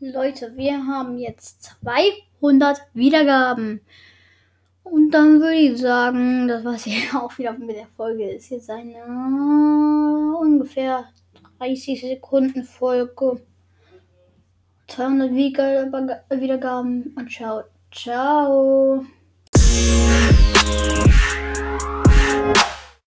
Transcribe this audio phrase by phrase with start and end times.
[0.00, 1.62] Leute, wir haben jetzt
[2.40, 3.80] 200 Wiedergaben.
[4.82, 8.30] Und dann würde ich sagen, das war's hier auch wieder mit der Folge.
[8.30, 11.06] Ist jetzt eine ungefähr
[11.58, 13.40] 30 Sekunden Folge.
[14.88, 19.04] 200 Wiedergaben und ciao, ciao.